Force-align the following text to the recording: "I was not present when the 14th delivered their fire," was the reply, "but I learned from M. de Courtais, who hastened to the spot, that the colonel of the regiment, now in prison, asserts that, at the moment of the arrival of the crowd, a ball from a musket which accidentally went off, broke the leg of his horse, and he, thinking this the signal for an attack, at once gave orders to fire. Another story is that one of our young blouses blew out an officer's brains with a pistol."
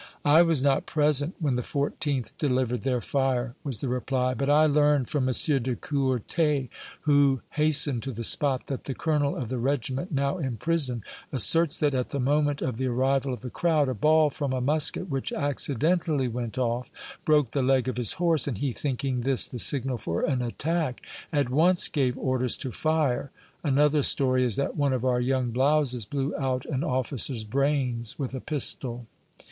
"I 0.25 0.41
was 0.41 0.63
not 0.63 0.87
present 0.87 1.35
when 1.37 1.53
the 1.53 1.61
14th 1.61 2.33
delivered 2.39 2.81
their 2.81 3.01
fire," 3.01 3.53
was 3.63 3.77
the 3.77 3.87
reply, 3.87 4.33
"but 4.33 4.49
I 4.49 4.65
learned 4.65 5.09
from 5.09 5.29
M. 5.29 5.33
de 5.61 5.75
Courtais, 5.75 6.69
who 7.01 7.41
hastened 7.51 8.01
to 8.01 8.11
the 8.11 8.23
spot, 8.23 8.65
that 8.65 8.85
the 8.85 8.95
colonel 8.95 9.35
of 9.35 9.49
the 9.49 9.59
regiment, 9.59 10.11
now 10.11 10.39
in 10.39 10.57
prison, 10.57 11.03
asserts 11.31 11.77
that, 11.77 11.93
at 11.93 12.09
the 12.09 12.19
moment 12.19 12.63
of 12.63 12.77
the 12.77 12.87
arrival 12.87 13.31
of 13.31 13.41
the 13.41 13.51
crowd, 13.51 13.89
a 13.89 13.93
ball 13.93 14.31
from 14.31 14.53
a 14.53 14.59
musket 14.59 15.07
which 15.07 15.31
accidentally 15.31 16.27
went 16.27 16.57
off, 16.57 16.89
broke 17.23 17.51
the 17.51 17.61
leg 17.61 17.87
of 17.87 17.97
his 17.97 18.13
horse, 18.13 18.47
and 18.47 18.57
he, 18.57 18.73
thinking 18.73 19.21
this 19.21 19.45
the 19.45 19.59
signal 19.59 19.97
for 19.99 20.23
an 20.23 20.41
attack, 20.41 21.05
at 21.31 21.51
once 21.51 21.87
gave 21.87 22.17
orders 22.17 22.57
to 22.57 22.71
fire. 22.71 23.29
Another 23.63 24.01
story 24.01 24.43
is 24.45 24.55
that 24.55 24.75
one 24.75 24.93
of 24.93 25.05
our 25.05 25.21
young 25.21 25.51
blouses 25.51 26.05
blew 26.05 26.35
out 26.37 26.65
an 26.65 26.83
officer's 26.83 27.43
brains 27.43 28.17
with 28.17 28.33
a 28.33 28.41
pistol." 28.41 29.05